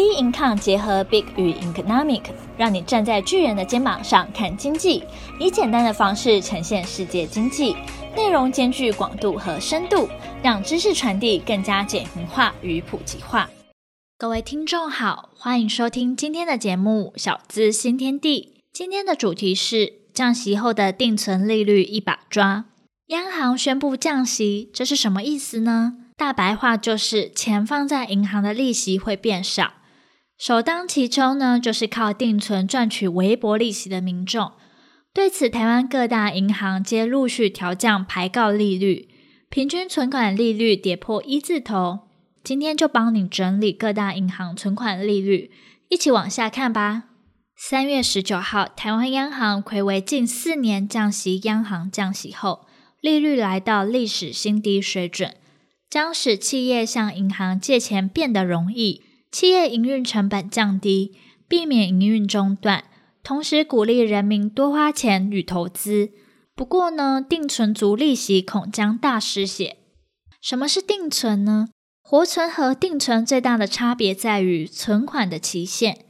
[0.00, 2.22] B Income 结合 Big 与 Economic，
[2.56, 5.04] 让你站在巨人的肩膀上看经济，
[5.38, 7.76] 以简单的方式呈现世界经济，
[8.16, 10.08] 内容兼具广度和深度，
[10.42, 13.50] 让知识传递更加简明化与普及化。
[14.16, 18.54] 各位听众好，欢迎收听今天的节目《小资新天地》。
[18.72, 22.64] 今天的主题是降息后的定存利率一把抓。
[23.08, 25.96] 央行宣布降息，这是什么意思呢？
[26.16, 29.74] 大白话就是钱放在银行的利息会变少。
[30.40, 34.52] 首当其冲呢，就是靠定存赚取微薄利息的民众。
[35.12, 39.10] 对此，台湾各大银行皆陆续调降牌告利率，
[39.50, 42.08] 平均存款利率跌破一字头。
[42.42, 45.50] 今天就帮你整理各大银行存款利率，
[45.90, 47.02] 一起往下看吧。
[47.54, 52.66] 三月十九号，台湾央行睽违近四年降息，央行降息后，
[53.02, 55.36] 利率来到历史新低水准，
[55.90, 59.02] 将使企业向银行借钱变得容易。
[59.30, 61.16] 企业营运成本降低，
[61.46, 62.84] 避免营运中断，
[63.22, 66.10] 同时鼓励人民多花钱与投资。
[66.56, 69.76] 不过呢，定存族利息恐将大失血。
[70.42, 71.68] 什么是定存呢？
[72.02, 76.04] 活存和定存最大的差别在于存款的期限。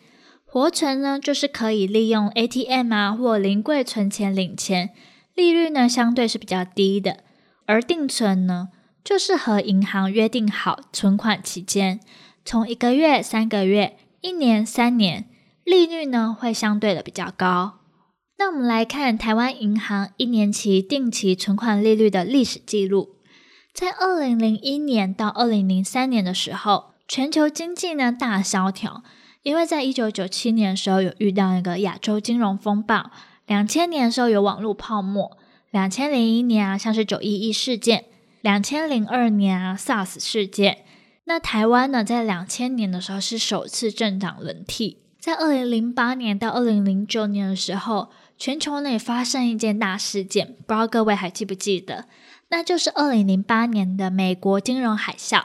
[0.46, 4.90] 活存呢，就是可以利用 ATM 啊或临柜存钱领钱，
[5.34, 7.18] 利率呢相对是比较低的。
[7.66, 8.70] 而定存呢，
[9.04, 12.00] 就是和银行约定好存款期间。
[12.44, 15.26] 从一个月、三个月、一年、三年，
[15.64, 17.78] 利率呢会相对的比较高。
[18.38, 23.16] 那我们来看台湾银行一年期定期存款利率的历史记录，
[23.74, 29.02] 在二零零一年到二零零三年的时候，全球经济呢大萧条，
[29.42, 33.10] 因为在一九九七年的时候有遇到一个亚洲金融风暴，
[33.46, 35.36] 两千年的时候有网络泡沫，
[35.70, 38.06] 两千零一年啊像是九一一事件，
[38.40, 40.78] 两千零二年啊 SARS 事件。
[41.30, 52.06] 那台湾呢，在两千年的时候是首次政党轮替，在二零零八年到二零零九年的时候，全球内发生一件大事件，不知道各位还记不记得？
[52.48, 55.44] 那就是二零零八年的美国金融海啸，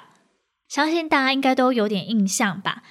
[0.68, 2.82] 相信大家应该都有点印象吧？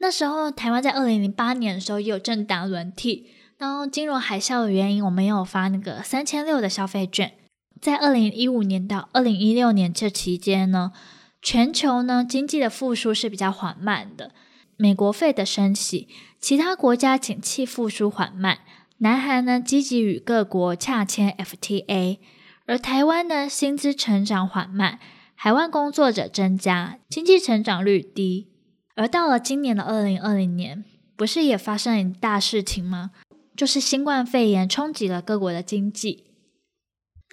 [0.00, 7.32] 那时候台湾在二零零八年的时候也有政党轮替，然后金融海啸的原因，我们也有发那个三千六的消费券，
[7.80, 10.92] 在二零一五年到二零一六年这期间呢。
[11.42, 14.30] 全球呢，经济的复苏是比较缓慢的，
[14.76, 16.08] 美国费的升息，
[16.38, 18.60] 其他国家景气复苏缓慢。
[18.98, 22.18] 南韩呢，积极与各国洽签 FTA，
[22.66, 25.00] 而台湾呢，薪资成长缓慢，
[25.34, 28.46] 海外工作者增加，经济成长率低。
[28.94, 30.84] 而到了今年的二零二零年，
[31.16, 33.10] 不是也发生一大事情吗？
[33.56, 36.26] 就是新冠肺炎冲击了各国的经济。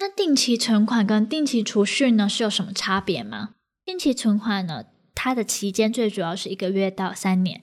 [0.00, 3.50] 那定期存款跟定期储蓄呢，是有什么差别吗？
[3.90, 4.84] 定期存款呢，
[5.16, 7.60] 它的期间最主要是一个月到三年，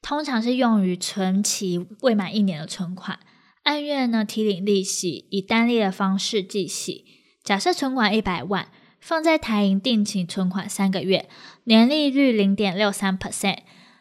[0.00, 3.18] 通常是用于存期未满一年的存款，
[3.64, 7.04] 按月呢提领利息，以单利的方式计息。
[7.42, 8.68] 假设存款一百万，
[9.00, 11.28] 放在台银定期存款三个月，
[11.64, 13.58] 年利率零点六三 percent，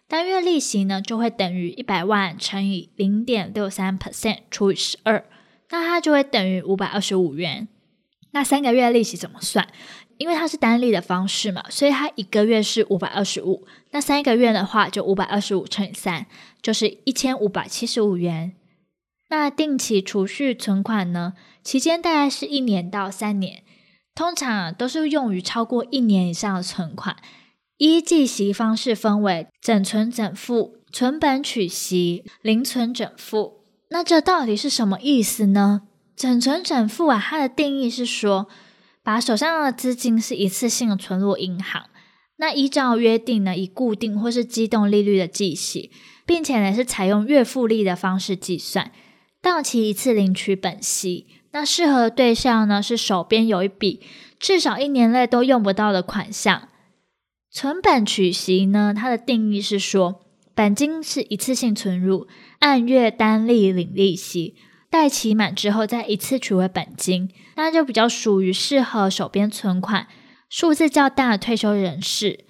[0.08, 5.26] 单月利息呢就会等于一百万乘以零点六三 percent 除以十二，
[5.72, 7.68] 那它就会等于五百二十五元。
[8.34, 9.68] 那三个月利息怎么算？
[10.18, 16.28] 因为它是单利的方式嘛，所以它一个月是五百二十五，那三个月的话就五百二十五乘以三，
[16.62, 18.54] 就是一千五百七十五元。
[19.30, 21.34] 那定期储蓄存款呢，
[21.64, 23.64] 期间大概是一年到三年，
[24.14, 27.18] 通常都是用于超过一年以上的存款。
[27.78, 33.66] 依计息方式分为整存整付、存本取息、零存整付。
[33.90, 35.82] 那这到底是什么意思呢？
[36.16, 38.48] 整存整付啊，它的定义是说，
[39.04, 41.90] 把手上的资金是一次性的存入银行，
[42.38, 45.92] 那依照约定呢，以固定或是机动利率的计息，
[46.26, 48.92] 并且呢是采用月复利的方式计算，
[49.42, 51.28] 到期一次领取本息。
[51.52, 54.02] 那适合的对象呢是手边有一笔
[54.40, 56.70] 至少一年内都用不到的款项。
[57.52, 60.22] 存本取息呢，它的定义是说，
[60.56, 62.28] 本金是一次性存入，
[62.60, 64.56] 按月单利领利息。
[64.94, 70.08] 待期满之后再一次取回本金，那就比较属于适合手边存款、
[70.52, 72.46] 数字较大的退休人士。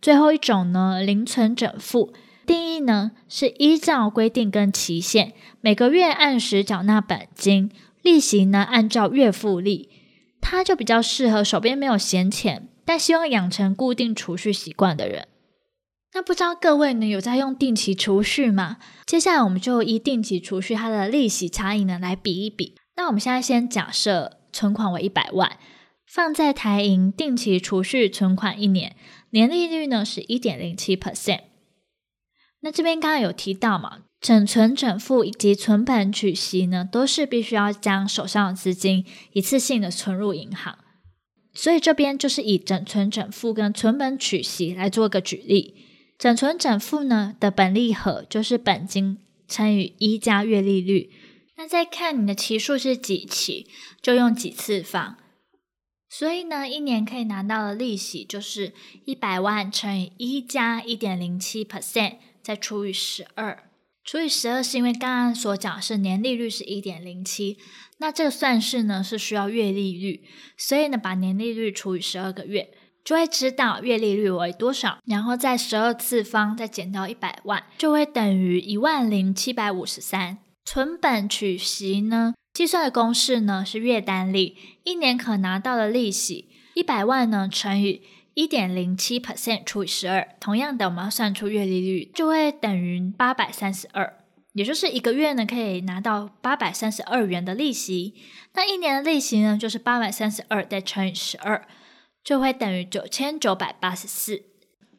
[0.00, 2.14] 最后一种呢，零存整付，
[2.46, 7.70] 定义呢是依照规定跟期限，每个月按时缴纳本金，
[8.00, 9.90] 利息呢按照月复利，
[10.40, 15.28] 它就比较适合手边没有闲钱，但希望养成固定储蓄习惯的人。
[16.14, 18.78] 那不知道各位呢有在用定期储蓄吗？
[19.04, 22.76] 接下来我们就以定期储蓄它的利息差异呢来比一比。
[22.96, 25.58] 那我们现在先假设存款为一百万，
[26.06, 28.94] 放在台银定期储蓄存款一年，
[29.30, 31.40] 年利率呢是一点零七 percent。
[32.60, 40.78] 那这边刚刚有提到嘛，整存整付以及存本取息呢，都是必须要将手上的资金一次性的存入银行。
[41.52, 45.74] 所以这边就是以整存整付跟存本取息来做个举例。
[46.24, 51.10] 整存整付呢的本利和就是本金乘以一加月利率。
[51.58, 53.66] 那再看你的期数是几期，
[54.00, 55.18] 就用几次方。
[56.08, 58.72] 所以呢，一年可以拿到的利息就是
[59.04, 62.16] 一百万乘以一加一点零七 percent。
[62.42, 63.68] 再除以十二，
[64.02, 67.58] 除以十二是因为刚刚所讲是年利率是一点零七，
[67.98, 70.24] 那这个算式呢是需要月利率，
[70.56, 72.70] 所以呢把年利率除以十二个月，
[73.04, 80.38] 就会知道月利率为多少，然后在十二次方再减掉一百万，就会等于一万零七百五十三。
[80.64, 88.02] 存本取息呢，计算的公式呢是月单利，一年可拿到的利息一百万呢乘以。
[88.36, 94.12] 一点零七 percent 除以十二，同样的，我们要算出月利率，就会等于八百三十二，
[94.54, 98.12] 也就是一个月呢可以拿到八百三十二元的利息。
[98.54, 101.64] 那一年的利息呢，就是八百三十二再乘以十二，
[102.24, 104.42] 就会等于九千九百八十四。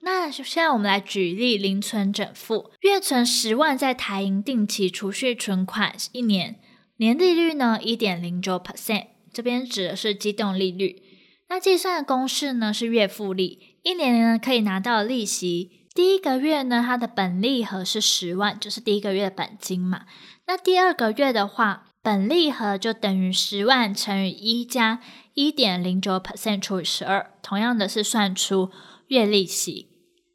[0.01, 6.59] 那现在我们来举例零存整付，月存十万在台银定期储蓄存款一年，
[6.97, 11.01] 年利率呢一点零九 percent，这边指的是机动利率。
[11.49, 20.05] 那计算的公式呢是月复利，一年呢可以拿到利息，第一个月呢它的本利和是十万，就是第一个月的本金嘛。
[20.45, 25.01] 那第二个月的话，本利和就等于十万乘以一加
[25.33, 28.69] 一点零九 percent 除以十二，同样的是算出
[29.07, 29.89] 月利息，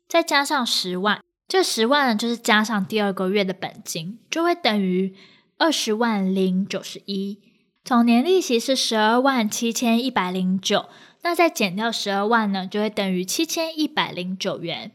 [0.09, 5.15] 再加上十万，这十万就是加上第二个月的本金，就会等于
[5.59, 7.39] 二十万零九十一。
[7.85, 10.87] 总年利息是十二万七千一百零九，
[11.23, 14.91] 那再减掉十二万呢，就会等于七千一百零九元。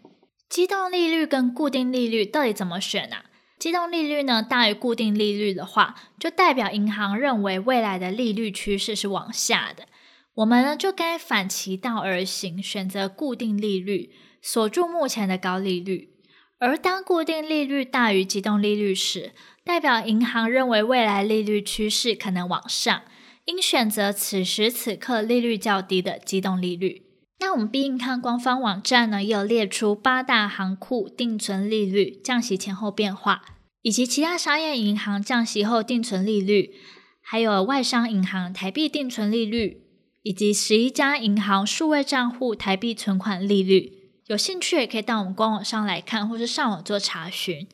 [0.50, 3.16] 机动利率跟固定利率到底怎么选呢？
[3.66, 9.88] 机动利率呢大于固定利率的话，就代表银行认为未来的利率趋势是往下的，
[10.36, 16.12] 我们呢就该反其道而行，选择固定利率，锁住目前的高利率。
[16.60, 19.32] 而当固定利率大于机动利率时，
[19.64, 23.02] 代表银行认为未来利率趋势可能往上，
[23.46, 27.02] 应选择此时此刻利率较低的机动利率。
[27.40, 33.42] 那我们必应看官方网站呢，也有列出八大行库定存利率降息前后变化，
[33.86, 36.74] 以及其他商业银行降息后定存利率，
[37.22, 39.84] 还有外商银行台币定存利率，
[40.24, 43.94] 以及十一家银行数位账户台币存款利率。
[44.26, 47.68] 有兴趣也可以到我们官网上来看，或是上网做查询。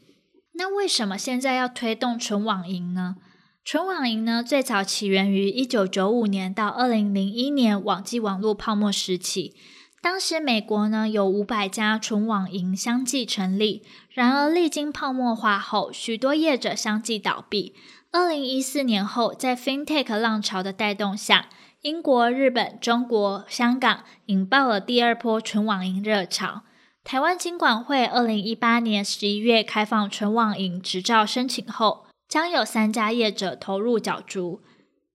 [0.55, 3.15] 那为什么现在要推动纯网银呢？
[3.63, 9.55] 纯网银呢，最早起源于一九九五年到二零零一年网际网络泡沫时期。
[10.01, 17.75] 当时美国呢有五百家纯网银相继成立，然而历经泡沫化后，许多业者相继倒闭。
[18.12, 21.50] 二零一四年后，在 FinTech 浪潮的带动下，
[21.81, 26.63] 英国、日本、中国、香港引爆了第二波纯网银热潮。
[27.04, 34.62] 台湾金管会二零一八年十一月开放纯网银执照申请后，将有三家业者投入角逐，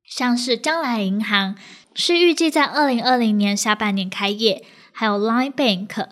[0.09, 1.57] 像是将来银行
[1.95, 6.09] 是预计在二零二零年下半年开业，还有 Line Bank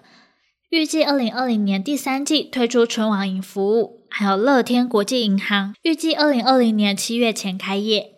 [0.71, 8.13] 预计二零二零年第三季推出纯网银服务，还有乐天国际银行预计二零二零年七月前开业。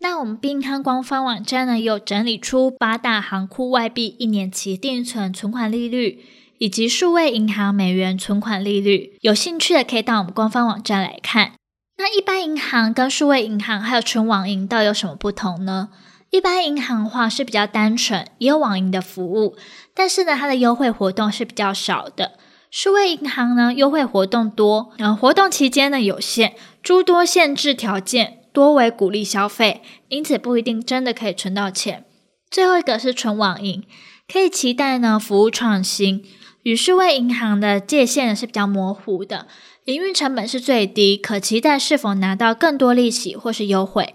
[0.00, 6.24] 那我们币安官方网站呢，有整理出八大行库外币一年期定存存款利率。
[6.58, 11.54] 以及数位银行美元存款利率，有兴趣的可以到我们官方网站来看。
[11.96, 15.90] 那一般银行跟数位银行还有纯网银到底有什么不同呢？
[16.30, 19.56] 一般银行的话是比较单纯，也有网银的服务，
[19.94, 22.32] 但是呢，它的优惠活动是比较少的。
[22.70, 32.04] 数位银行呢，优惠活动多，然后活动期间呢有限，诸多限制条件，多为鼓励消费，因此不一定真的可以存到钱。
[32.50, 33.84] 最后一个是纯网银，
[34.32, 36.24] 可以期待呢服务创新。
[36.64, 39.46] 与数位银行的界限是比较模糊的，
[39.84, 44.14] 营运成本是最低，可期待是否拿到更多利息或是优惠。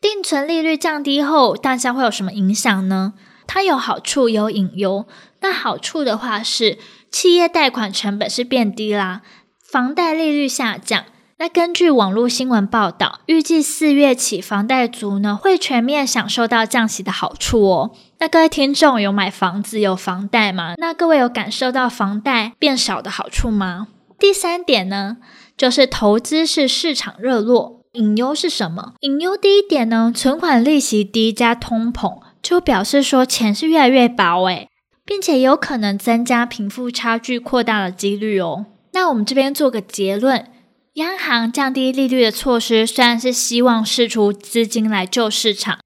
[0.00, 3.12] 定存利率降低后，大家会有什么影响呢？
[3.46, 5.06] 它有好处，有隐忧。
[5.40, 6.78] 那好处的话是，
[7.10, 9.20] 企业贷款成本是变低啦，
[9.62, 11.04] 房贷利率下降。
[11.36, 17.90] 那根据网络新闻报道，预计四月起，房贷族呢会全面享受到降息的好处哦。
[18.20, 20.74] 那各位听众有买房子有房贷吗？
[20.78, 23.88] 那各位有感受到房贷变少的好处吗？
[24.22, 25.16] 第三点呢，
[25.56, 28.94] 就是投资是市场热络，隐忧是什么？
[29.00, 34.68] 隐忧第一点呢，存款利息低加通膨，就表示说钱是越来越薄诶，
[35.04, 38.66] 并且有可能增加贫富差距扩大的几率哦。
[38.92, 40.46] 那我们这边做个结论：
[40.92, 45.80] 央行降低利率的措施虽然是希望释出资金来救市场，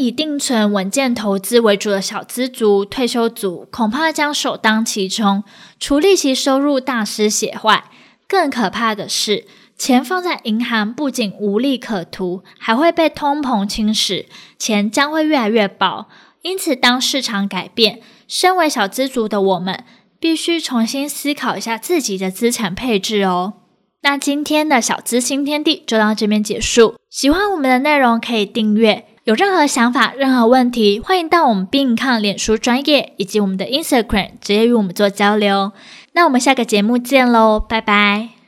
[0.00, 5.44] 以定存稳健投资为主的小资族、退休族恐怕将首当其冲，
[5.78, 7.84] 除利息收入大失血坏。
[8.26, 9.44] 更可怕的是，
[9.76, 14.26] 钱放在银行不仅无利可图，还会被通膨侵蚀，
[14.58, 16.06] 钱将会越来越薄。
[16.42, 19.84] 因此，当市场改变，身为小资族的我们，
[20.18, 23.54] 必须重新思考一下自己的资产配置哦。
[24.02, 26.94] 那今天的小资新天地就到这边结束。
[27.10, 29.04] 喜欢我们的内容可以订阅。
[29.24, 35.72] 有任何想法、任何问题，欢迎到我们病抗脸书专业以及我们的 Instagram 直接与我们做交流。
[36.12, 38.39] 那我们下个节目见喽，拜拜。